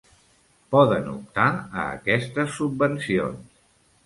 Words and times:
Poden 0.75 1.11
optar 1.11 1.45
a 1.83 1.83
aquestes 1.99 2.57
subvencions. 2.63 3.55